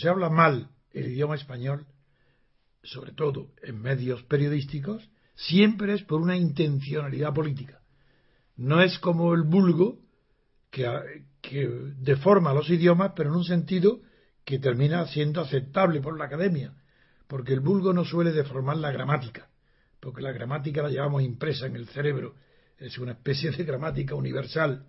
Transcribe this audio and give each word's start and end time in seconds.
Se 0.00 0.08
habla 0.08 0.30
mal 0.30 0.70
el 0.92 1.12
idioma 1.12 1.36
español, 1.36 1.86
sobre 2.82 3.12
todo 3.12 3.48
en 3.62 3.80
medios 3.80 4.22
periodísticos, 4.24 5.08
siempre 5.34 5.94
es 5.94 6.02
por 6.02 6.20
una 6.20 6.36
intencionalidad 6.36 7.32
política. 7.32 7.80
No 8.56 8.82
es 8.82 8.98
como 8.98 9.34
el 9.34 9.42
vulgo 9.42 10.00
que, 10.70 10.86
deforma 11.98 12.52
los 12.52 12.68
idiomas, 12.70 13.12
pero 13.16 13.30
en 13.30 13.36
un 13.36 13.44
sentido 13.44 14.00
que 14.44 14.58
termina 14.58 15.06
siendo 15.06 15.40
aceptable 15.40 16.00
por 16.00 16.18
la 16.18 16.26
academia, 16.26 16.74
porque 17.26 17.52
el 17.52 17.60
vulgo 17.60 17.92
no 17.92 18.04
suele 18.04 18.32
deformar 18.32 18.76
la 18.76 18.90
gramática, 18.90 19.48
porque 20.00 20.22
la 20.22 20.32
gramática 20.32 20.82
la 20.82 20.90
llevamos 20.90 21.22
impresa 21.22 21.66
en 21.66 21.76
el 21.76 21.88
cerebro, 21.88 22.34
es 22.78 22.98
una 22.98 23.12
especie 23.12 23.50
de 23.50 23.64
gramática 23.64 24.14
universal, 24.14 24.86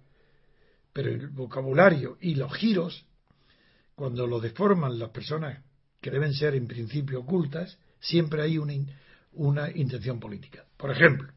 pero 0.93 1.09
el 1.09 1.27
vocabulario 1.29 2.17
y 2.19 2.35
los 2.35 2.53
giros, 2.53 3.05
cuando 4.01 4.25
lo 4.25 4.39
deforman 4.39 4.97
las 4.97 5.11
personas 5.11 5.63
que 6.01 6.09
deben 6.09 6.33
ser 6.33 6.55
en 6.55 6.65
principio 6.65 7.19
ocultas, 7.19 7.77
siempre 7.99 8.41
hay 8.41 8.57
una, 8.57 8.73
una 9.33 9.69
intención 9.69 10.19
política. 10.19 10.65
Por 10.75 10.89
ejemplo, 10.89 11.31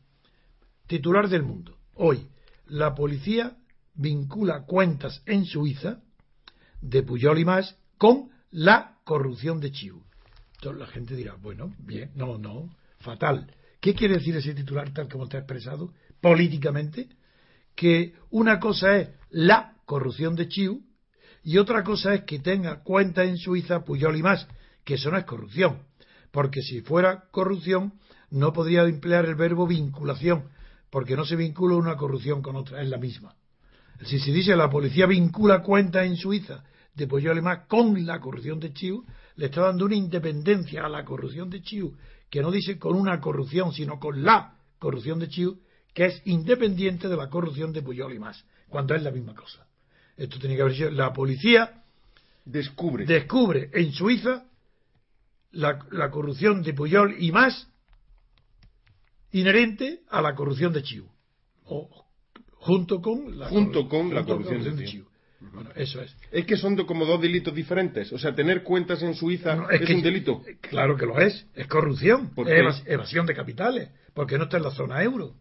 titular 0.86 1.28
del 1.28 1.42
mundo. 1.42 1.76
Hoy, 1.92 2.26
la 2.68 2.94
policía 2.94 3.54
vincula 3.92 4.62
cuentas 4.62 5.22
en 5.26 5.44
Suiza 5.44 6.00
de 6.80 7.02
Puyol 7.02 7.38
y 7.38 7.44
más 7.44 7.76
con 7.98 8.30
la 8.50 8.96
corrupción 9.04 9.60
de 9.60 9.70
Chiu. 9.70 10.02
Entonces 10.54 10.80
la 10.80 10.86
gente 10.86 11.16
dirá, 11.16 11.34
bueno, 11.34 11.74
bien, 11.80 12.12
no, 12.14 12.38
no, 12.38 12.74
fatal. 12.98 13.46
¿Qué 13.78 13.92
quiere 13.92 14.14
decir 14.14 14.34
ese 14.36 14.54
titular 14.54 14.90
tal 14.94 15.10
como 15.10 15.24
está 15.24 15.36
expresado 15.36 15.92
políticamente? 16.22 17.10
Que 17.74 18.14
una 18.30 18.58
cosa 18.58 18.96
es 18.96 19.10
la 19.28 19.76
corrupción 19.84 20.34
de 20.34 20.48
Chiu 20.48 20.82
y 21.44 21.58
otra 21.58 21.84
cosa 21.84 22.14
es 22.14 22.22
que 22.22 22.38
tenga 22.38 22.82
cuenta 22.82 23.22
en 23.22 23.36
Suiza 23.36 23.84
Puyol 23.84 24.16
y 24.16 24.22
más, 24.22 24.48
que 24.82 24.94
eso 24.94 25.10
no 25.10 25.18
es 25.18 25.24
corrupción. 25.24 25.82
Porque 26.30 26.62
si 26.62 26.80
fuera 26.80 27.24
corrupción, 27.30 27.92
no 28.30 28.52
podría 28.52 28.82
emplear 28.82 29.26
el 29.26 29.34
verbo 29.34 29.66
vinculación, 29.66 30.48
porque 30.90 31.16
no 31.16 31.24
se 31.26 31.36
vincula 31.36 31.76
una 31.76 31.96
corrupción 31.96 32.40
con 32.40 32.56
otra, 32.56 32.80
es 32.80 32.88
la 32.88 32.96
misma. 32.96 33.36
Si 34.04 34.18
se 34.18 34.32
dice 34.32 34.56
la 34.56 34.70
policía 34.70 35.06
vincula 35.06 35.62
cuentas 35.62 36.06
en 36.06 36.16
Suiza 36.16 36.64
de 36.94 37.06
Puyol 37.06 37.38
y 37.38 37.42
más 37.42 37.66
con 37.66 38.06
la 38.06 38.20
corrupción 38.20 38.58
de 38.58 38.72
Chiu, 38.72 39.04
le 39.36 39.46
está 39.46 39.62
dando 39.62 39.84
una 39.84 39.96
independencia 39.96 40.84
a 40.84 40.88
la 40.88 41.04
corrupción 41.04 41.50
de 41.50 41.62
Chiu, 41.62 41.94
que 42.30 42.40
no 42.40 42.50
dice 42.50 42.78
con 42.78 42.96
una 42.96 43.20
corrupción, 43.20 43.72
sino 43.72 44.00
con 44.00 44.24
la 44.24 44.56
corrupción 44.78 45.18
de 45.18 45.28
Chiu, 45.28 45.60
que 45.92 46.06
es 46.06 46.22
independiente 46.24 47.08
de 47.08 47.16
la 47.16 47.28
corrupción 47.28 47.72
de 47.72 47.82
Puyol 47.82 48.14
y 48.14 48.18
más, 48.18 48.44
cuando 48.68 48.94
es 48.94 49.02
la 49.02 49.10
misma 49.10 49.34
cosa. 49.34 49.66
Esto 50.16 50.38
tiene 50.38 50.56
que 50.56 50.62
haber 50.62 50.76
sido 50.76 50.90
la 50.90 51.12
policía 51.12 51.82
descubre 52.44 53.06
descubre 53.06 53.70
en 53.72 53.92
Suiza 53.92 54.44
la, 55.52 55.78
la, 55.92 56.10
corrupción 56.10 56.62
de 56.62 56.74
Puyol 56.74 57.16
y 57.18 57.32
más 57.32 57.68
inherente 59.32 60.02
a 60.10 60.20
la 60.20 60.34
corrupción 60.34 60.72
de 60.72 60.82
Chiu 60.82 61.06
o 61.64 62.06
junto 62.56 63.00
con 63.00 63.38
la 63.38 63.48
junto 63.48 63.88
con 63.88 64.14
la 64.14 64.24
corrupción, 64.24 64.62
con 64.62 64.76
de 64.76 64.84
Chiu. 64.84 65.06
Bueno, 65.52 65.70
eso 65.74 66.00
es. 66.00 66.16
Es 66.32 66.46
que 66.46 66.56
son 66.56 66.76
como 66.86 67.04
dos 67.04 67.20
delitos 67.20 67.54
diferentes. 67.54 68.10
O 68.12 68.18
sea, 68.18 68.34
tener 68.34 68.62
cuentas 68.62 69.02
en 69.02 69.14
Suiza 69.14 69.54
no, 69.54 69.68
es, 69.68 69.82
es 69.82 69.86
que, 69.86 69.94
un 69.94 70.02
delito. 70.02 70.42
Claro 70.62 70.96
que 70.96 71.04
lo 71.04 71.20
es. 71.20 71.46
Es 71.54 71.66
corrupción. 71.66 72.32
Es 72.34 72.46
evas 72.48 72.82
evasión 72.86 73.26
de 73.26 73.34
capitales. 73.34 73.90
Porque 74.14 74.38
no 74.38 74.44
está 74.44 74.56
en 74.56 74.62
la 74.62 74.70
zona 74.70 75.02
euro. 75.02 75.34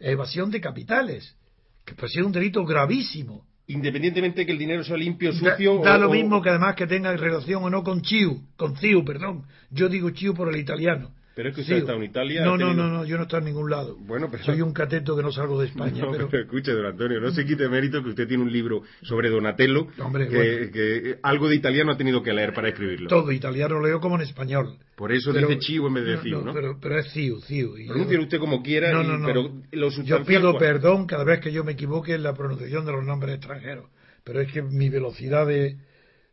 Evasión 0.00 0.50
de 0.50 0.60
capitales. 0.60 1.36
Que 1.84 1.94
ser 2.08 2.24
un 2.24 2.32
delito 2.32 2.64
gravísimo 2.64 3.46
independientemente 3.72 4.40
de 4.40 4.46
que 4.46 4.52
el 4.52 4.58
dinero 4.58 4.84
sea 4.84 4.96
limpio, 4.96 5.32
sucio. 5.32 5.78
Da, 5.78 5.90
da 5.90 5.96
o, 5.96 6.00
lo 6.00 6.10
mismo 6.10 6.42
que 6.42 6.50
además 6.50 6.76
que 6.76 6.86
tenga 6.86 7.14
relación 7.16 7.64
o 7.64 7.70
no 7.70 7.82
con 7.82 8.02
Chiu, 8.02 8.42
con 8.56 8.76
Ciu, 8.76 9.04
perdón. 9.04 9.44
Yo 9.70 9.88
digo 9.88 10.10
Chiu 10.10 10.34
por 10.34 10.48
el 10.48 10.60
italiano. 10.60 11.10
Pero 11.34 11.48
es 11.48 11.54
que 11.54 11.62
usted 11.62 11.76
está 11.78 11.94
en 11.94 12.04
Italia. 12.04 12.44
No, 12.44 12.56
no, 12.56 12.74
no, 12.74 12.88
no, 12.88 13.04
yo 13.04 13.16
no 13.16 13.22
estoy 13.22 13.38
en 13.38 13.46
ningún 13.46 13.70
lado. 13.70 13.96
Bueno, 14.00 14.28
pero... 14.30 14.44
Soy 14.44 14.60
un 14.60 14.72
cateto 14.72 15.16
que 15.16 15.22
no 15.22 15.32
salgo 15.32 15.60
de 15.60 15.68
España. 15.68 16.02
No, 16.02 16.12
pero... 16.12 16.28
pero 16.28 16.42
escuche, 16.42 16.72
don 16.72 16.86
Antonio, 16.86 17.20
no 17.20 17.30
se 17.30 17.44
quite 17.44 17.68
mérito 17.68 18.02
que 18.02 18.10
usted 18.10 18.28
tiene 18.28 18.42
un 18.42 18.52
libro 18.52 18.82
sobre 19.02 19.30
Donatello 19.30 19.86
Hombre, 19.98 20.28
que, 20.28 20.36
bueno. 20.36 20.72
que, 20.72 21.18
algo 21.22 21.48
de 21.48 21.56
italiano 21.56 21.92
ha 21.92 21.96
tenido 21.96 22.22
que 22.22 22.32
leer 22.32 22.52
para 22.52 22.68
escribirlo. 22.68 23.08
Todo 23.08 23.32
italiano 23.32 23.80
leo 23.80 24.00
como 24.00 24.16
en 24.16 24.22
español. 24.22 24.76
Por 24.96 25.12
eso 25.12 25.32
pero, 25.32 25.48
dice 25.48 25.60
Chiu 25.60 25.86
en 25.86 25.94
vez 25.94 26.04
de 26.04 26.18
Ciu, 26.18 26.38
no, 26.38 26.44
¿no? 26.44 26.52
Pero, 26.52 26.78
pero 26.80 26.98
es 26.98 27.10
Ciu, 27.12 27.40
Ciu. 27.40 27.74
Pronuncie 27.86 28.18
usted 28.18 28.38
como 28.38 28.62
quiera, 28.62 28.92
no, 28.92 29.02
no, 29.02 29.18
no. 29.18 29.26
pero 29.26 29.52
lo 29.72 29.90
Yo 29.90 30.22
pido 30.24 30.56
perdón 30.58 31.06
cada 31.06 31.24
vez 31.24 31.40
que 31.40 31.52
yo 31.52 31.64
me 31.64 31.72
equivoque 31.72 32.14
en 32.14 32.22
la 32.22 32.34
pronunciación 32.34 32.84
de 32.84 32.92
los 32.92 33.04
nombres 33.04 33.36
extranjeros 33.36 33.86
pero 34.24 34.40
es 34.40 34.52
que 34.52 34.62
mi 34.62 34.88
velocidad 34.88 35.46
de, 35.46 35.76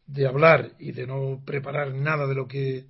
de, 0.07 0.27
hablar 0.27 0.71
y 0.79 0.91
de 0.91 1.07
no 1.07 1.41
preparar 1.45 1.93
nada 1.93 2.27
de 2.27 2.35
lo 2.35 2.47
que 2.47 2.85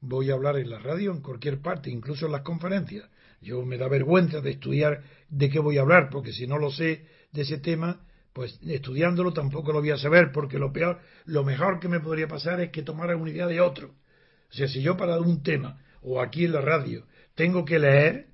voy 0.00 0.30
a 0.30 0.34
hablar 0.34 0.56
en 0.56 0.70
la 0.70 0.78
radio, 0.78 1.12
en 1.12 1.20
cualquier 1.20 1.60
parte, 1.60 1.90
incluso 1.90 2.26
en 2.26 2.32
las 2.32 2.42
conferencias. 2.42 3.08
Yo 3.40 3.64
me 3.64 3.78
da 3.78 3.88
vergüenza 3.88 4.40
de 4.40 4.50
estudiar 4.50 5.02
de 5.28 5.50
qué 5.50 5.58
voy 5.58 5.78
a 5.78 5.82
hablar, 5.82 6.08
porque 6.10 6.32
si 6.32 6.46
no 6.46 6.58
lo 6.58 6.70
sé 6.70 7.06
de 7.32 7.42
ese 7.42 7.58
tema, 7.58 8.06
pues 8.32 8.58
estudiándolo 8.66 9.32
tampoco 9.32 9.72
lo 9.72 9.80
voy 9.80 9.90
a 9.90 9.96
saber, 9.96 10.30
porque 10.32 10.58
lo 10.58 10.72
peor, 10.72 11.00
lo 11.24 11.44
mejor 11.44 11.80
que 11.80 11.88
me 11.88 12.00
podría 12.00 12.28
pasar 12.28 12.60
es 12.60 12.70
que 12.70 12.82
tomara 12.82 13.16
una 13.16 13.30
idea 13.30 13.46
de 13.46 13.60
otro. 13.60 13.94
O 14.50 14.52
sea, 14.52 14.68
si 14.68 14.82
yo 14.82 14.96
para 14.96 15.18
un 15.20 15.42
tema 15.42 15.80
o 16.02 16.20
aquí 16.20 16.44
en 16.44 16.52
la 16.52 16.60
radio 16.60 17.06
tengo 17.34 17.64
que 17.64 17.78
leer, 17.78 18.26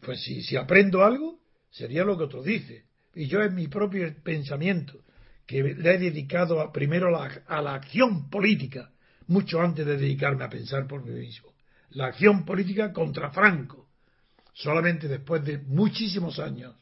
pues 0.00 0.22
si, 0.22 0.42
si 0.42 0.56
aprendo 0.56 1.04
algo, 1.04 1.40
sería 1.70 2.04
lo 2.04 2.16
que 2.16 2.24
otro 2.24 2.42
dice. 2.42 2.84
Y 3.14 3.26
yo 3.26 3.40
es 3.40 3.52
mi 3.52 3.68
propio 3.68 4.12
pensamiento 4.22 5.04
que 5.46 5.62
le 5.62 5.94
he 5.94 5.98
dedicado 5.98 6.60
a, 6.60 6.72
primero 6.72 7.10
la, 7.10 7.42
a 7.46 7.60
la, 7.60 7.74
acción 7.74 8.30
política, 8.30 8.92
mucho 9.30 9.60
antes 9.60 9.86
de 9.86 9.96
dedicarme 9.96 10.44
a 10.44 10.50
pensar 10.50 10.86
por 10.86 11.04
mí 11.04 11.12
mismo. 11.12 11.52
La 11.90 12.06
acción 12.06 12.44
política 12.44 12.92
contra 12.92 13.30
Franco. 13.30 13.88
Solamente 14.52 15.08
después 15.08 15.44
de 15.44 15.58
muchísimos 15.58 16.38
años 16.38 16.74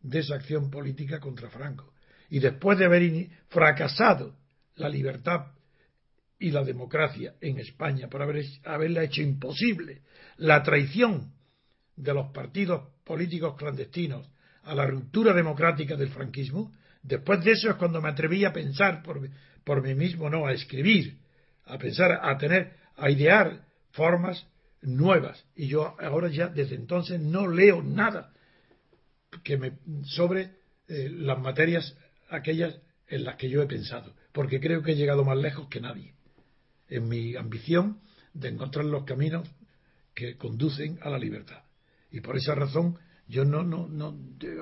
de 0.00 0.20
esa 0.20 0.34
acción 0.34 0.70
política 0.70 1.20
contra 1.20 1.50
Franco. 1.50 1.92
Y 2.30 2.38
después 2.38 2.78
de 2.78 2.86
haber 2.86 3.28
fracasado 3.48 4.34
la 4.76 4.88
libertad 4.88 5.52
y 6.38 6.50
la 6.50 6.64
democracia 6.64 7.34
en 7.40 7.58
España 7.58 8.08
por 8.08 8.22
haber, 8.22 8.44
haberla 8.64 9.04
hecho 9.04 9.20
imposible, 9.20 10.02
la 10.38 10.62
traición 10.62 11.32
de 11.96 12.14
los 12.14 12.32
partidos 12.32 12.88
políticos 13.04 13.56
clandestinos 13.58 14.26
a 14.62 14.74
la 14.74 14.86
ruptura 14.86 15.34
democrática 15.34 15.96
del 15.96 16.08
franquismo, 16.08 16.72
Después 17.02 17.42
de 17.42 17.52
eso 17.52 17.70
es 17.70 17.76
cuando 17.76 18.00
me 18.00 18.10
atreví 18.10 18.44
a 18.44 18.52
pensar 18.52 19.02
por, 19.02 19.26
por 19.64 19.82
mí 19.82 19.94
mismo, 19.94 20.28
no, 20.28 20.46
a 20.46 20.52
escribir, 20.52 21.18
a 21.70 21.78
pensar, 21.78 22.20
a 22.22 22.36
tener, 22.38 22.72
a 22.96 23.10
idear 23.10 23.64
formas 23.92 24.46
nuevas. 24.82 25.44
Y 25.54 25.68
yo 25.68 25.96
ahora 26.00 26.28
ya 26.28 26.48
desde 26.48 26.74
entonces 26.74 27.20
no 27.20 27.48
leo 27.48 27.82
nada 27.82 28.32
que 29.44 29.56
me 29.56 29.72
sobre 30.04 30.52
eh, 30.88 31.08
las 31.10 31.38
materias 31.38 31.96
aquellas 32.28 32.78
en 33.08 33.24
las 33.24 33.36
que 33.36 33.48
yo 33.48 33.62
he 33.62 33.66
pensado, 33.66 34.14
porque 34.32 34.60
creo 34.60 34.82
que 34.82 34.92
he 34.92 34.96
llegado 34.96 35.24
más 35.24 35.36
lejos 35.36 35.68
que 35.68 35.80
nadie 35.80 36.14
en 36.88 37.08
mi 37.08 37.36
ambición 37.36 38.00
de 38.34 38.48
encontrar 38.48 38.84
los 38.84 39.04
caminos 39.04 39.48
que 40.14 40.36
conducen 40.36 40.98
a 41.02 41.10
la 41.10 41.18
libertad. 41.18 41.62
Y 42.10 42.20
por 42.20 42.36
esa 42.36 42.54
razón 42.54 42.98
yo 43.30 43.44
no, 43.44 43.62
no, 43.62 43.88
no, 43.88 44.14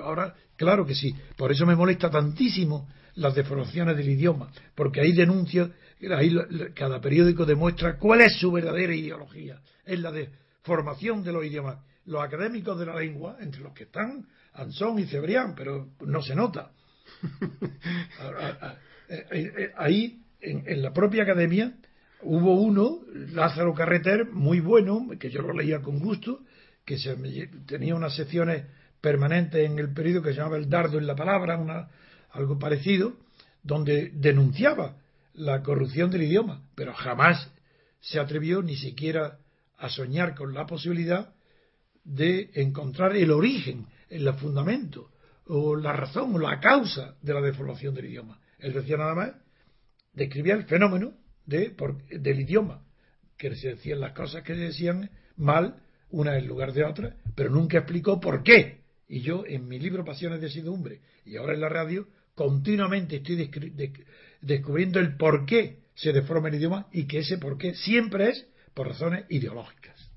ahora, 0.03 0.35
claro 0.55 0.85
que 0.85 0.95
sí, 0.95 1.13
por 1.35 1.51
eso 1.51 1.65
me 1.65 1.75
molesta 1.75 2.09
tantísimo 2.09 2.87
las 3.15 3.35
deformaciones 3.35 3.97
del 3.97 4.09
idioma, 4.09 4.51
porque 4.75 5.01
ahí 5.01 5.11
denuncia, 5.11 5.69
ahí 6.15 6.33
cada 6.75 7.01
periódico 7.01 7.45
demuestra 7.45 7.97
cuál 7.97 8.21
es 8.21 8.37
su 8.39 8.51
verdadera 8.51 8.95
ideología, 8.95 9.59
es 9.85 9.99
la 9.99 10.11
de 10.11 10.29
formación 10.63 11.23
de 11.23 11.33
los 11.33 11.43
idiomas. 11.43 11.79
Los 12.05 12.23
académicos 12.23 12.79
de 12.79 12.85
la 12.85 12.95
lengua, 12.95 13.37
entre 13.39 13.61
los 13.61 13.73
que 13.73 13.83
están 13.83 14.25
Anson 14.53 14.99
y 14.99 15.05
Cebrián, 15.05 15.53
pero 15.55 15.89
no 16.01 16.21
se 16.21 16.35
nota. 16.35 16.71
Eh, 19.11 19.25
eh, 19.31 19.71
ahí, 19.75 20.21
en, 20.39 20.83
la 20.83 20.93
propia 20.93 21.23
academia, 21.23 21.73
hubo 22.21 22.61
uno, 22.61 22.99
Lázaro 23.33 23.73
Carreter, 23.73 24.27
muy 24.31 24.59
bueno, 24.59 25.07
que 25.19 25.31
yo 25.31 25.41
lo 25.41 25.51
leía 25.51 25.81
con 25.81 25.97
gusto, 25.97 26.41
que 26.89 26.97
se, 26.97 27.15
tenía 27.67 27.93
unas 27.93 28.15
secciones 28.15 28.65
permanentes 28.99 29.63
en 29.63 29.77
el 29.77 29.93
periódico 29.93 30.23
que 30.23 30.31
se 30.31 30.37
llamaba 30.37 30.57
El 30.57 30.71
Dardo 30.71 30.97
en 30.97 31.05
la 31.05 31.15
Palabra, 31.15 31.55
una, 31.55 31.87
algo 32.31 32.57
parecido, 32.57 33.13
donde 33.61 34.09
denunciaba 34.11 34.97
la 35.35 35.61
corrupción 35.61 36.09
del 36.09 36.23
idioma, 36.23 36.63
pero 36.73 36.95
jamás 36.95 37.47
se 37.99 38.19
atrevió 38.19 38.63
ni 38.63 38.75
siquiera 38.75 39.37
a 39.77 39.87
soñar 39.89 40.33
con 40.33 40.55
la 40.55 40.65
posibilidad 40.65 41.35
de 42.03 42.49
encontrar 42.55 43.15
el 43.15 43.29
origen, 43.29 43.85
el 44.09 44.33
fundamento, 44.33 45.11
o 45.45 45.75
la 45.75 45.93
razón, 45.93 46.33
o 46.33 46.39
la 46.39 46.59
causa 46.59 47.17
de 47.21 47.35
la 47.35 47.41
deformación 47.41 47.93
del 47.93 48.05
idioma. 48.05 48.39
Él 48.57 48.73
decía 48.73 48.97
nada 48.97 49.13
más, 49.13 49.33
describía 50.13 50.55
el 50.55 50.63
fenómeno 50.63 51.13
de, 51.45 51.75
del 52.09 52.39
idioma, 52.39 52.83
que 53.37 53.55
se 53.55 53.75
decían 53.75 53.99
las 53.99 54.13
cosas 54.13 54.41
que 54.41 54.55
se 54.55 54.61
decían 54.61 55.11
mal, 55.37 55.83
una 56.11 56.37
en 56.37 56.47
lugar 56.47 56.73
de 56.73 56.83
otra, 56.83 57.15
pero 57.35 57.49
nunca 57.49 57.77
explicó 57.77 58.19
por 58.19 58.43
qué. 58.43 58.79
Y 59.07 59.21
yo, 59.21 59.43
en 59.47 59.67
mi 59.67 59.79
libro 59.79 60.05
Pasiones 60.05 60.41
de 60.41 60.69
hombre 60.69 61.01
y 61.25 61.37
ahora 61.37 61.53
en 61.53 61.61
la 61.61 61.69
radio, 61.69 62.07
continuamente 62.35 63.17
estoy 63.17 63.49
descubriendo 64.41 64.99
el 64.99 65.17
por 65.17 65.45
qué 65.45 65.79
se 65.95 66.13
deforma 66.13 66.49
el 66.49 66.55
idioma 66.55 66.87
y 66.91 67.05
que 67.05 67.19
ese 67.19 67.37
por 67.37 67.57
qué 67.57 67.73
siempre 67.73 68.29
es 68.29 68.47
por 68.73 68.87
razones 68.87 69.25
ideológicas. 69.29 70.09